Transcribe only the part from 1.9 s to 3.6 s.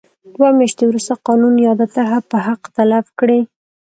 طرحه به حق تلف کړي.